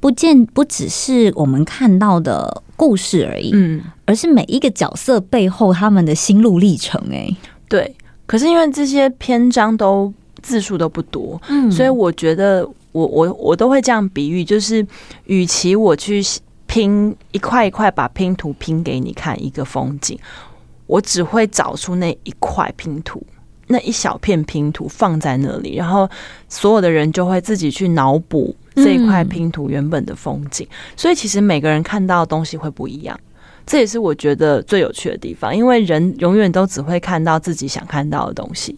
[0.00, 7.00] 不见不只是我们看到的故事而已，嗯，而是每一个角色背后他们的心路历程。
[7.12, 7.28] 哎，
[7.68, 7.94] 对。
[8.26, 14.84] 可是因为这些篇章都字数都不多，嗯，所以我觉得我，我我我都会这样比喻，就是，
[15.26, 16.20] 与其我去
[16.66, 20.18] 拼一块一块把拼图拼给你看一个风景。
[20.86, 23.22] 我只会找出那一块拼图，
[23.68, 26.10] 那一小片拼图放在那里，然后
[26.48, 30.66] 所有的人就会自己去脑补这一块拼图原本的风景。
[30.70, 30.74] 嗯。
[30.96, 33.18] 所以其实每个人看到的东西会不一样，
[33.66, 38.76] 这也是我觉得最有趣的地方，因为人永远都只会看到自己想看到的东西。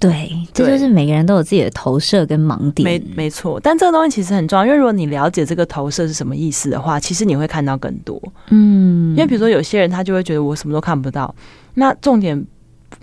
[0.00, 2.84] 对，这就是每个人都有自己的投射跟盲点。
[2.84, 8.22] 没没错，但这个东西其实很重要，因为如果你了解这个投射是什么意思的话，其实你会看到更多。
[8.50, 11.34] 嗯，因为比如说有些人他就会觉得我什么都看不到，
[11.74, 12.46] 那重点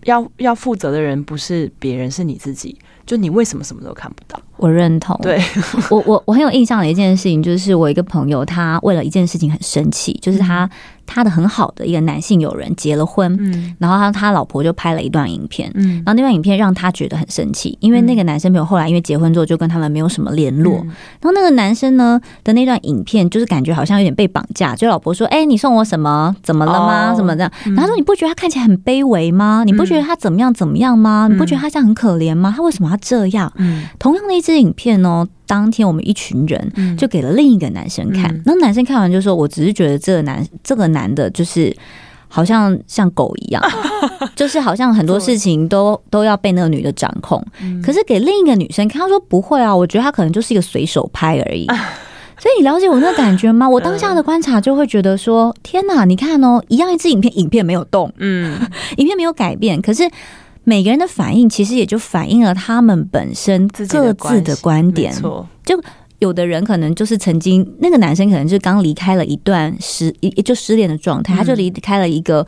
[0.05, 2.77] 要要负责的人不是别人，是你自己。
[3.05, 4.39] 就你为什么什么都看不到？
[4.57, 5.17] 我认同。
[5.21, 5.41] 对，
[5.89, 10.69] 我我我很有印象的一件事情，就是我一个朋友，他为了一件事情很生气，就是他。
[11.05, 20.87] 他的很好的一个男性友人结了婚，嗯，然后他他老婆就拍了一段影片，嗯，然后那段影片让他觉得很生气，因为那个男生朋友后来因为结婚之后就跟他们没有什么联络，嗯，
[21.21, 26.35] 然后那个男生呢的那段影片就是感觉好像有点被绑架，就老婆说：“哎，欸，你送我什么？
[26.43, 27.13] 怎么了吗？
[27.15, 29.63] 什么这样？”然后他说：“你不觉得他看起来很卑微吗？
[29.65, 31.27] 你不觉得他怎么样怎么样吗？
[31.29, 32.53] 你不觉得他这样很可怜吗？
[32.55, 35.27] 他为什么要这样？”嗯，同样的一支影片哦。
[35.47, 41.75] 当天我们一群人就给了另一个男生看，那、嗯、男生看完就说：“我只是觉得这个男这个男的，就是
[42.27, 43.63] 好像像狗一样，
[44.35, 47.43] 就是好像很多事情都都要被那个女的掌控。
[47.61, 51.67] 嗯”可是给另一个女生看，他说：“不会啊，我觉得他可能就是一个随手拍而已。
[52.37, 53.67] ”所以你了解我那感觉吗？
[53.67, 58.59] 我当下的观察就会觉得说：“天哪，你看哦，一样一支影片，影片没有动，嗯，
[58.97, 60.09] 影片没有改变，可是。”
[60.65, 65.13] 每个人的反应其实也就反映了他们本身各自的观点。
[65.13, 65.81] 错，就
[66.19, 72.45] 有的人可能就是曾经那个男生可能就刚离开了一段失也就失恋的状态，他就离开了一个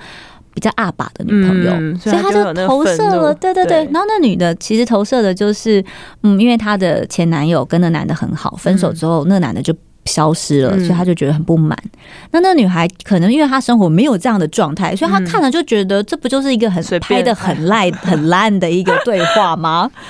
[0.53, 3.33] 比较阿爸的女朋友，所以他就投射了。
[3.35, 5.83] 对对对，然后那女的其实投射的就是，
[6.23, 9.73] 嗯，因为她的前男友跟那男的很好，分手之后那男的就。
[10.07, 11.77] 消失了，所以他就觉得很不满。
[11.83, 11.99] 嗯、
[12.31, 19.91] 那那女孩可能因为她生活没有这样的状态，所以她看了就觉得这不就是一个很拍的很烂很烂的一个对话吗？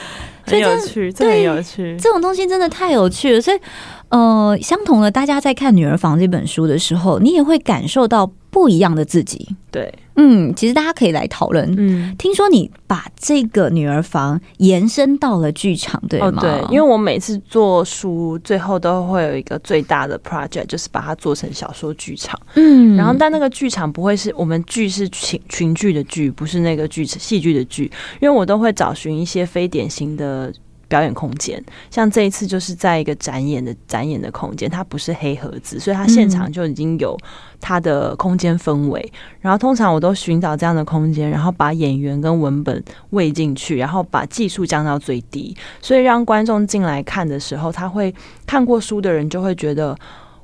[0.46, 1.98] 很有趣，这很有趣。
[2.00, 3.42] 这种东西真的太有趣了。
[3.42, 3.60] 所以，
[4.08, 9.50] 呃，相同的，大家在看《女儿房》这本书的时候，你也会感受到不一样的自己。
[9.70, 9.94] 对。
[10.18, 11.74] 嗯，其实大家可以来讨论。
[11.78, 16.28] 嗯，听说你把这个女儿房延伸到了剧场，对吗？
[16.28, 22.40] 哦，对，因为我每次做书，最后都会有一个最大的 project，就是把它做成小说剧场。
[22.56, 30.54] 嗯，然后但那个剧场不会是我们剧是群群剧的剧，不是那个剧戏剧的剧，因为我都会找寻一些非典型的。
[30.88, 37.18] 表演空间，像这一次就是在一个展演的展演的空间，它不是黑盒子，所以它现场就已经有
[37.60, 39.12] 它的空间氛围。
[39.42, 48.14] 然后通常我都寻找这样的空间，然后把演员跟文本喂进去，然后把技术降到最低，所以让观众进来看的时候，他会
[48.46, 49.98] 看过书的人就会觉得，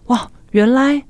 [0.07, 1.03] 哇，原来。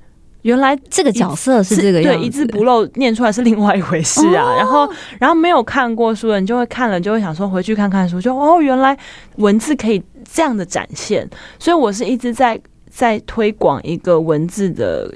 [0.44, 4.46] 原来这个角色是这个样子，对，一字不漏念出来是另外一回事啊。
[4.46, 8.98] 哦、然后，然后没有看过书的人就会看了，就会想说回去看看书，就哦，原来
[9.38, 10.02] 文字可以
[10.32, 11.30] 这样的展现。
[11.58, 15.14] 所以我是一直在在推广一个文字的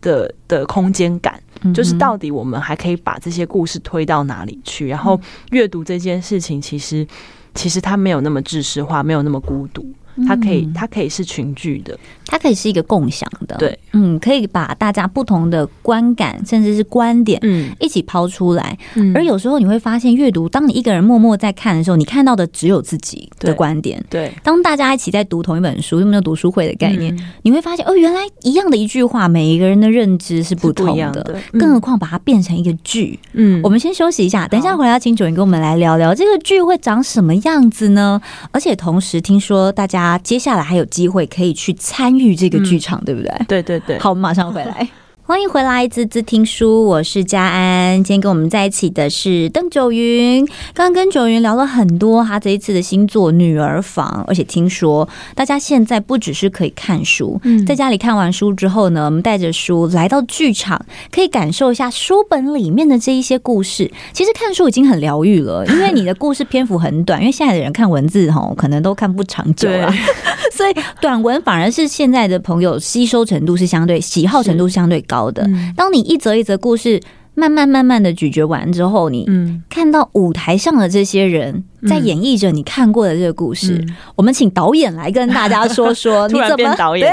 [0.00, 1.40] 的的空间感，
[1.74, 4.86] 就是到底我们还可以把这些故事推到哪里去？
[4.86, 7.06] 然后阅读这件事情，其实
[7.54, 9.84] 其实它没有那么知识化，没有那么孤独。
[10.26, 18.76] 它可以，它可以是群聚的，它可以是一个共享的，对，嗯，可以把大家不同的观感甚至是观点，嗯，一起抛出来。
[19.14, 24.02] 而有时候你会发现，阅读，当你一个人默默在看的时候，你看到的只有自己的观点。
[24.08, 27.16] 对，当大家一起在读同一本书，有没有读书会的概念？
[27.42, 31.36] 你会发现，哦，原来一样的一句话，每一个人的认知是不同的。
[31.52, 38.20] 更何况把它变成一个剧，嗯，我们先休息一下，等一下回来请 Joanne 跟我们来聊聊这个剧会长什么样子呢？
[38.52, 43.30] 而且同时听说大家接下来还有机会可以去参与这个剧场，对不对？
[43.48, 43.98] 对对对。
[43.98, 44.88] 好，我们马上回来。
[45.28, 48.02] 欢迎回来，滋滋听书，我是佳安。
[48.02, 50.42] 今天跟我们在一起的是邓九云。
[50.72, 63.92] 刚刚跟九云聊了很多，他这一次的新作《女儿房》，而且听说大家现在不只是可以看书，在家里看完书之后呢，我们带着书来到剧场，可以感受一下书本里面的这一些故事。
[64.14, 69.92] 其实看书已经很疗愈了，因为你的故事篇幅很短，因为现在的人看文字哈，可能都看不长久了，
[70.56, 75.17] 所以短文反而是现在的朋友吸收程度是相对喜好程度相对高。
[75.18, 75.44] 好的，
[75.76, 77.00] 当你一则一则故事
[77.34, 79.26] 慢慢慢慢的咀嚼完之后，你
[79.68, 83.84] 看到舞台上的这些人在演绎着你看过的这个故事。
[84.14, 87.12] 我们请导演来跟大家说说， 你怎么变导演？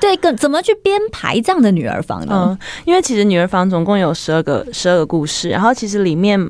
[0.00, 2.58] 对， 跟怎么去编排这样的女儿房呢？
[2.58, 6.40] 嗯，因为其实女儿房总共有十二个十二个故事，然后其实里面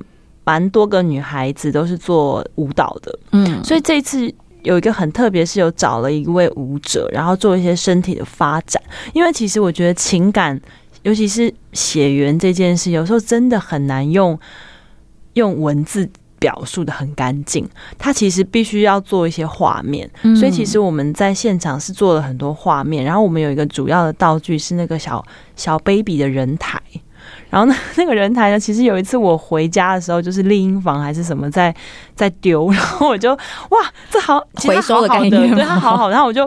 [0.45, 4.33] 蛮多个女孩子都是做舞蹈的，嗯，所以这一次。
[4.65, 8.83] 有一个很特别，是有找了一位舞者，然后做一些身体的发展。
[9.13, 10.61] 因为其实我觉得情感，
[11.03, 14.39] 尤其是血缘这件事，有时候真的很难用
[15.35, 17.69] 用文字表述的很干净。
[17.99, 23.05] 它其实必须要做一些画面，所以其实我们在现场是做了很多画面。
[23.05, 25.25] 然后我们有一个主要的道具是那个小
[25.57, 26.81] 小 baby 的人台。
[27.55, 31.73] 然后那 那个人台呢，其实有一次我回家的时候，就是丽婴房还是什么在
[32.17, 33.79] 在丢， 然后我就哇，
[34.11, 36.43] 这好回收的概念，对它好好， 然后我就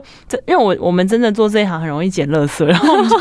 [0.45, 3.15] 因为我我们真的做这一行很容易捡垃圾，然后我就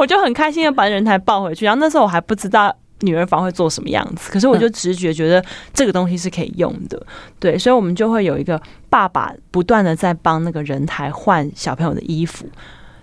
[0.00, 1.64] 我就很开心的把人台抱回去。
[1.64, 5.40] 然后那时候我还不知道女儿房会做什么样子，可是我就直觉觉得
[5.72, 7.00] 这个东西是可以用的，
[7.38, 12.46] 对，所以我们就会有一个爸爸不断的在帮那个人台换小朋友的衣服。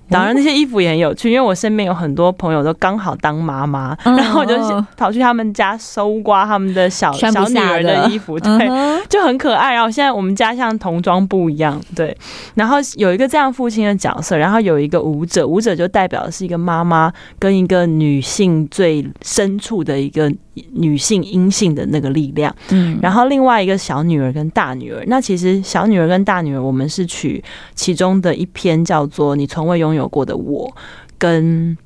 [0.10, 4.56] 当然，那些衣服也很有趣，因为我身边有很多朋友都刚好当妈妈，然后我就
[4.96, 8.70] 跑去他们家搜刮他们的小小女儿的衣服，对，
[9.10, 9.74] 就很可爱。
[9.74, 12.16] 然后现在我们家像童装部一样，对。
[12.54, 20.32] 然后有一个这样父亲的角色，然后有一个舞者，舞者就代表的是一个妈妈跟一个女性最深处的一个
[20.72, 22.56] 女性阴性的那个力量。
[22.70, 22.98] 嗯。
[23.02, 27.44] 然后另外一个小女儿跟大女儿，那其实小女儿跟大女儿，我们是取
[27.76, 30.06] 其中的一篇叫做《你从未拥有》。
[30.16, 30.74] 过的我
[31.18, 31.78] 跟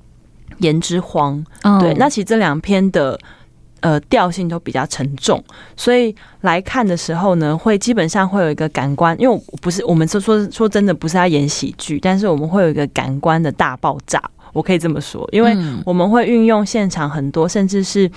[0.60, 1.43] 言之荒，
[1.82, 3.17] 对，那其实这两篇的
[3.79, 5.43] 呃调性都比较沉重，
[5.75, 14.21] 所以来看的时候呢，会基本上会有一个感官，因为我不是我们说说说真的不是要演喜剧，但是我们会有一个感官的大爆炸，
[14.53, 18.08] 我可以这么说，因为我们会运用现场很多，甚至是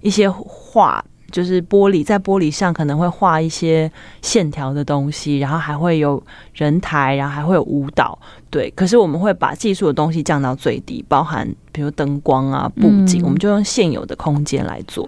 [0.00, 1.04] 一些画。
[1.30, 6.22] 就是玻璃，在玻璃上可能会画一些线条的东西，然后还会有
[6.54, 8.70] 人台，然后还会有舞蹈，对。
[8.70, 15.06] 可是我们会把技术的东西降到最低，包含比如灯光啊、布景，我们就用现有的空间来做。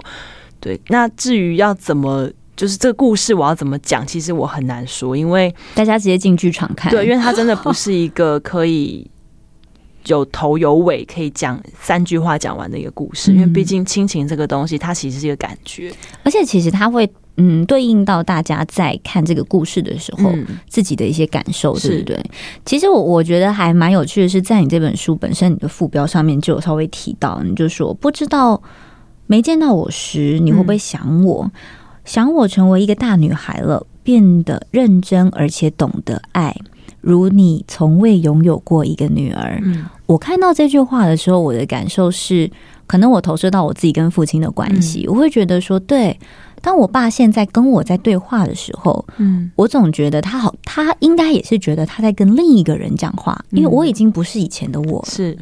[0.61, 9.11] 对，那至于要怎么，就是这个故事我要怎么讲，其实我很难说，因为大家直接进剧场看，对，因为它真的不 是一个可以。
[10.07, 20.33] 有头有尾，可以讲三句话讲完的一个故事，因为毕竟亲情这个东西，它其实是一个感觉，而且其实它会嗯对应到大家在看这个故事的时候
[20.69, 22.23] 自己的一些感受，对不对？
[22.65, 28.61] 其实我我觉得还蛮有趣的是，在你这本书本身，你的副标上面就有稍微提到，你就说不知道
[29.27, 31.51] 没见到我时，你会不会想我？
[32.05, 36.57] 想我成为一个大女孩了，变得认真而且懂得爱。
[37.01, 39.61] 如你从未拥有过一个女儿。
[39.65, 42.51] 嗯，我看到这句话的时候，我的感受是，
[42.87, 46.19] 可能我投射到我自己跟父亲的关系，我会觉得说，对，
[46.61, 55.37] 当我爸现在跟我在对话的时候，嗯，我总觉得他好，他应该也是觉得他在跟另一个人讲话，因为我已经不是以前的我，是。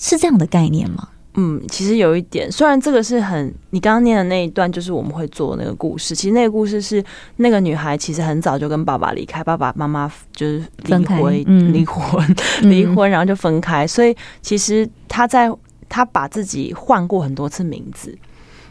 [0.00, 1.08] 是这样的概念吗？
[1.40, 6.12] 嗯，其实有一点，虽然这个是很你刚刚念的那一段，就是我们会做那个故事。
[6.12, 7.02] 其实那个故事是
[7.36, 13.86] 那个女孩其实很早就跟爸爸离开，爸爸妈妈就是离婚，离婚，离婚，然后就分开。
[13.86, 15.48] 所以其实她在
[15.88, 18.12] 她把自己换过很多次名字。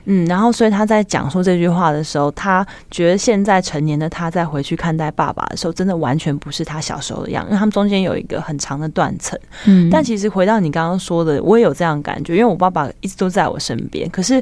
[0.09, 9.37] 嗯，然后所以他在讲述这句话的时候，他觉得现在成年的他再回去看待爸爸的时候，真的完全不是他小时候的样，因为他们中间有一个很长的断层。
[9.65, 14.10] 嗯，但其实回到你刚刚说的，我也有这样感觉，因为我爸爸一直都在我身边。
[14.10, 14.41] 可是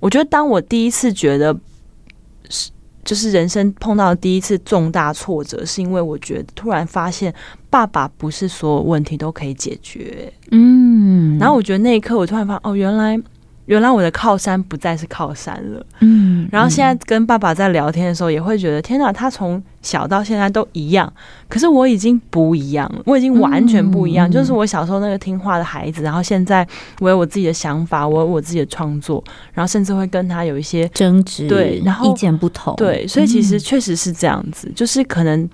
[0.00, 1.54] 我觉得，当我第一次觉得
[2.48, 2.70] 是
[3.04, 7.34] 就是人生碰到第一次重大挫折，是因为我觉得突然发现
[7.68, 10.32] 爸爸不是所有问题都可以解决。
[10.50, 13.20] 嗯，然后我觉得那一刻我突然发现，哦，原来。
[13.68, 21.12] 原来我的靠山不再是靠山了，嗯，然后现在跟爸爸在聊天的时候，也会觉得天哪，他从小到现在都一样，
[21.50, 26.66] 可是我已经不一样了，我已经完全不一样，就是我小时候那个听话的孩子，然后现在
[27.00, 35.46] 我有我自己的想法，我有我自己的创作，然后甚至会跟他有一些争执，对，然后意见不同，对，所以其实确实是这样子，就是可能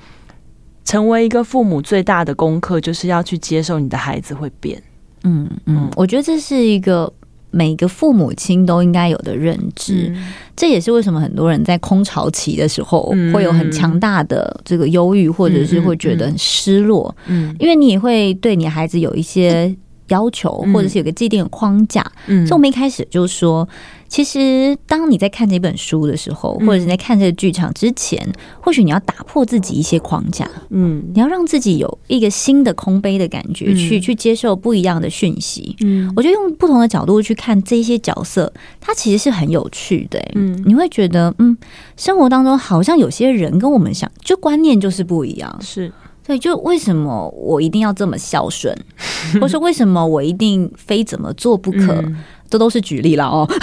[0.84, 4.80] 成为一个父母最大的功课，就是要去接受你的孩子会变，
[5.24, 7.12] 嗯嗯，我觉得这是一个。
[7.54, 17.14] 每个父母亲都应该有的认知，嗯，这也是为什么很多人在空巢期的时候会有很强大的这个忧郁，或者是会觉得很失落。
[17.26, 19.74] 嗯，因为你也会对你孩子有一些
[20.08, 22.04] 要求，或者是有个既定的框架。
[22.26, 23.68] 嗯，所以我们一开始就说。
[24.14, 28.24] 其实，当你在看这本书的时候，或者是在看这个剧场之前，
[28.60, 35.74] 或许你要打破自己一些框架，嗯，你要让自己有一个新的空杯的感觉，去去接受不一样的讯息。
[35.80, 40.24] 嗯，我觉得用不同的角度去看这些角色，它其实是很有趣的。
[40.36, 41.56] 嗯，你会觉得，嗯，
[41.96, 45.58] 生活当中好像有些人跟我们想，就观念就是不一样。
[45.60, 45.92] 是，
[46.24, 48.72] 对，就为什么我一定要这么孝顺，
[49.42, 52.00] 或是为什么我一定非怎么做不可？
[52.48, 53.48] 这都是举例了哦。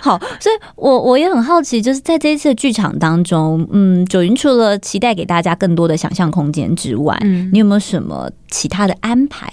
[0.00, 9.48] 好，所以我我也很好奇，就是在这一次的剧场当中，嗯，九云除了期待给大家更多的想象空间之外，嗯，你有没有什么其他的安排，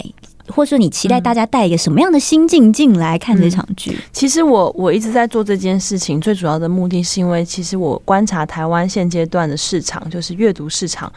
[0.48, 3.92] 或者说你期待大家带一个什么样的心境进来看这场剧？
[3.92, 11.10] 嗯，其实我我一直在做这件事情，最主要的目的是因为，其实我观察台湾现阶段的市场，就是阅读市场。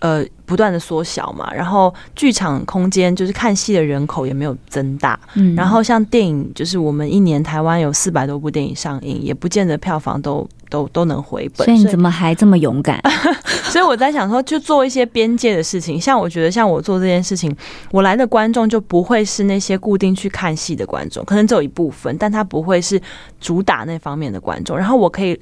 [0.00, 11.66] 呃，不断的缩小嘛，然后剧场空间就是看戏的人口也没有增大，嗯，然后像电影，就是我们一年台湾有四百多部电影上映，也不见得票房都都都能回本。
[11.66, 12.98] 所以你怎么还这么勇敢？
[13.70, 17.54] 所以我在想说，就做一些边界的事情，像我觉得像我做这件事情，
[17.92, 23.00] 我来的观众就不会是那些固定去看戏的观众，可能只有一部分，但他不会是
[23.38, 25.38] 主打那方面的观众，然后我可以。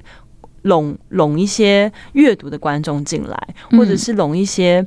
[0.63, 4.85] 拢拢一些阅读的观众进来，或者是拢一些。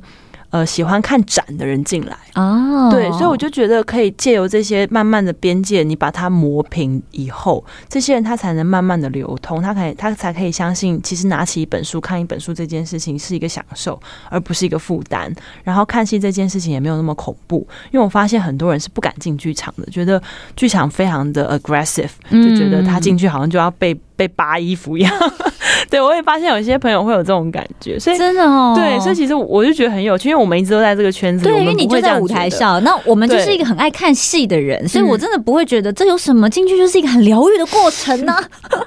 [0.49, 13.99] 呃，喜欢看展的人进来哦，对，所以我就觉得可以借由这些慢慢的边界，你把它磨平以后，这些人他才能慢慢的流通，他可以他才可以相信，其实拿起一本书看一本书这件事情是一个享受，
[14.29, 15.33] 而不是一个负担。
[15.63, 20.21] 然后看戏这件事情也没有那么恐怖，因为我发现很多人是不敢进剧场的，觉得
[20.55, 25.13] 剧场非常的 aggressive，就觉得他进去好像就要被被扒衣服一样。
[25.89, 38.43] 对，我也发现有些朋友会有这种感觉，所以真的哦，对，所以其实我就觉得很有趣，因为我们一直都在这个圈子里，对，因为你就在舞台上，那我们就是一个很爱看戏的人，所以我真的不会觉得这有什么，进去就是一个很疗愈的过程呢、啊。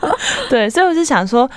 [0.48, 1.48] 对，所以我就想说，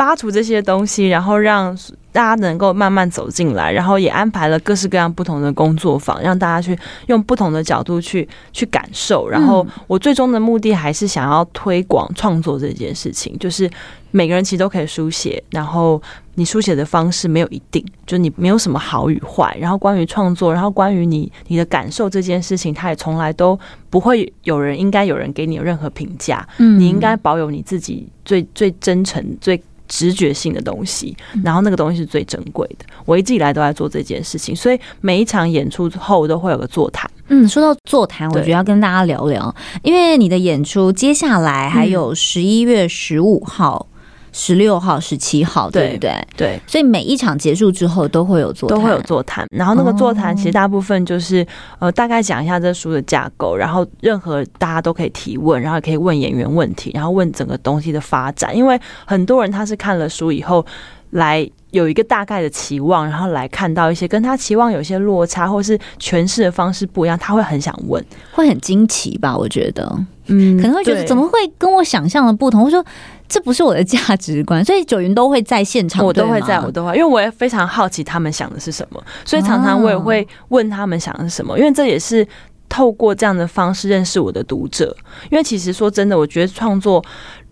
[0.00, 1.76] 扒除这些东西，然后让
[2.10, 6.74] 大家能够慢慢走进来，然后也安排了各式各样不同的工作坊，让大家去
[7.08, 9.28] 用不同的角度去去感受。
[9.28, 13.70] 然后我最终的目的还是想要推广创作这件事情，就是。
[14.12, 16.02] 每个人其实都可以书写，然后
[16.34, 19.56] 你书写的方式没有一定，就你没有什么好与坏。
[19.60, 23.56] 然后关于创作，然后关于你你的感受这件事情，他也从来都
[23.88, 26.44] 不会有人应该有人给你有任何评价。
[26.58, 29.56] 嗯，你应该保有你自己最最真诚、最
[29.90, 31.14] 直觉性的东西，
[31.44, 32.86] 然后那个东西是最珍贵的。
[33.04, 37.10] 我一直以来都在做这件事情，所以每一场演出后都会有个座谈。
[37.28, 43.86] 嗯，说到座谈，我觉得要跟大家聊聊，因为你的演出接下来还有十一月十五号。
[44.32, 46.26] 十六号、十七号，对不对？
[46.36, 49.46] 对，所以每一场结束之后都会有座谈，都会有座谈。
[49.50, 51.42] 然后那个座谈其实大部分就是、
[51.78, 58.56] 哦、呃，大概讲一下这书的架构，然后任何大家都可以提问，然后也可以问演员问题，然后问整个东西的发展。
[58.56, 60.64] 因为很多人他是看了书以后
[61.10, 69.36] 来有一个大概的期望，然后来看到一些跟他期望有些落差，或是诠释的方式不一样，他会很想问，会很惊奇吧？
[69.36, 69.84] 我觉得，
[70.26, 72.62] 嗯，可能会觉得怎么会跟我想象的不同？
[72.62, 72.84] 我说。
[73.30, 82.26] 这不是我的价值观，所以九云都会在现场，我都会在，我都会，因为我也非常好奇他们想的是什么，所以常常我也会问他们想的是什么，因为这也是
[82.68, 84.94] 透过这样的方式认识我的读者。
[85.30, 87.02] 因为其实说真的，我觉得创作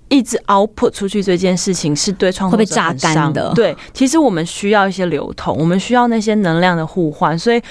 [0.08, 3.52] 一直 output 出去这件事情是对创作会被榨干的。
[3.54, 7.62] 对，其实我们需要一些流通，我们需要那些能量的互换，所以。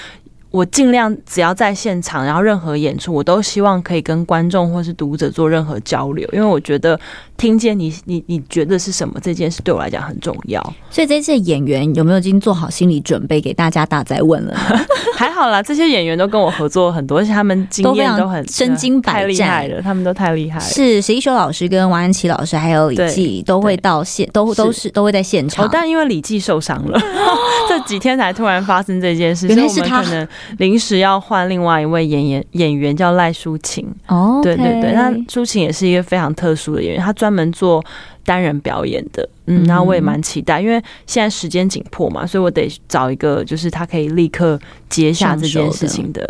[0.50, 6.98] 我尽量只要在现场，然后任何演出，我都希望可以跟观众或是读者做任何交流，因为我觉得
[7.38, 10.60] 听见你你你觉得是什么这件事对我来讲很重要。
[10.90, 14.54] 所以这次演员有没有已经做好心理准备给大家大哉问了？
[15.16, 20.64] 还好啦，这些演员都跟我合作很多，而且他们经验都很身经百战，太厉害了，他们都太厉害了。
[20.64, 25.64] 是史一修老师跟王安琪老师还有李记都会到现，都都是都会在现场。
[25.64, 27.00] 哦，但因为李记受伤了，
[27.68, 30.26] 这几天才突然发生这件事，原来是他可能
[30.58, 31.18] 临时要。
[31.28, 33.86] 换另外一位演员，演员叫赖淑琴。
[34.06, 37.84] 哦，对对对，那淑琴也是一个非常特殊的演员，她专专门做
[38.28, 39.26] 单人表演的。
[39.50, 40.74] 嗯，然后我也蛮期待，因为
[41.06, 44.60] 现在时间紧迫嘛，所以我得找一个就是他可以立刻
[44.90, 46.20] 接下这件事情的。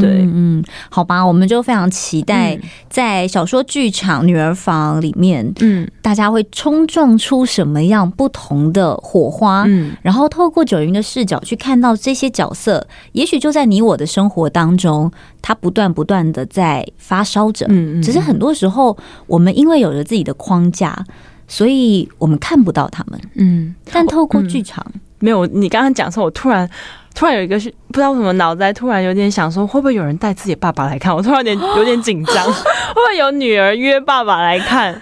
[0.00, 2.56] 对，嗯，好吧，我们就非常期待
[2.88, 9.64] 在小说剧场《女儿房》里面，嗯，大家会冲撞出什么样不同的火花？
[9.66, 15.10] 嗯，然后透过九云的视角去看到这些角色，也许就在你我的生活当中，
[15.42, 17.66] 它不断不断的在发烧着。
[17.68, 18.96] 嗯嗯，只是很多时候
[19.26, 21.04] 我们因为有了自己的框架。
[21.48, 25.46] 所以我们看不到他们，嗯，但透过剧场，嗯，没有。
[25.46, 26.68] 你刚刚讲说，我突然
[27.14, 31.12] 突然有一个是不知道为什么脑袋突然有点想说，会不会有人带自己爸爸来看？
[31.14, 32.52] 我突然有点有点紧张， 会
[32.94, 35.00] 不会有女儿约爸爸来看？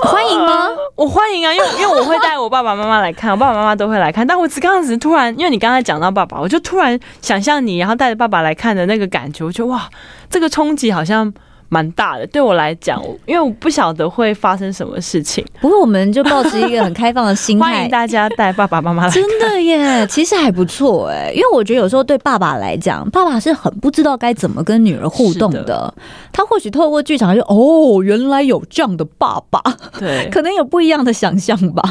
[0.00, 0.46] 欢迎吗？
[0.46, 4.26] 呃， 我欢迎啊，因为因为我会带我爸爸妈妈来看，我爸爸妈妈都会来看。
[4.26, 9.88] 但我只刚刚只是突然，因为你刚才讲到爸爸，我就突然想象你，然后带着爸爸来看的那个感觉，我觉得哇，
[10.30, 11.30] 这个冲击好像。
[11.68, 15.44] 蛮大的，对我来讲，因为我不晓得会发生什么事情。
[15.60, 19.10] 不过，我们就抱持一个很开放的心态，欢迎大家带爸爸妈妈来。
[19.10, 25.62] 真的耶，其实还不错哎，因为我觉得有时候对爸爸来讲，爸爸是很不知道该怎么跟女儿互动的。
[25.62, 25.94] 的
[26.32, 29.60] 他或许透过剧场就哦，原来有这样的爸爸，
[29.98, 31.82] 对，可能有不一样的想象吧。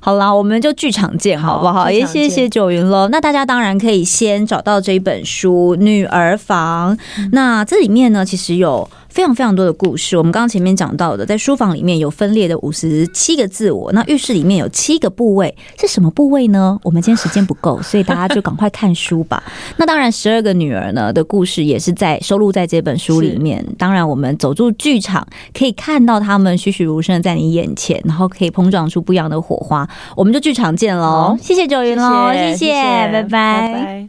[0.00, 1.84] 好啦，我们就剧场见，好不好？
[1.84, 3.08] 好，也谢谢九云了。
[3.08, 8.88] 那大家当然可以先找到这一本书《女儿房》，嗯，那这里面呢，其实有。
[9.18, 16.78] 非常非常多的故事，我们刚刚前面讲到的，在书房里面有分裂的五十七个自我，那浴室里面有七个部位，是什么部位呢？
[16.84, 19.42] 我们今天时间不够，所以大家就赶快看书吧。
[19.76, 23.66] 那当然，十二个女儿呢的故事也是在收录在这本书里面。
[23.76, 29.84] 当然，我们走入剧场，可以看到他们栩栩如生在你眼前，然后可以碰撞出不一样的火花。
[30.14, 31.36] 我们就剧场见喽！
[31.42, 32.72] 谢谢九云喽，谢谢。
[33.10, 34.08] 拜拜。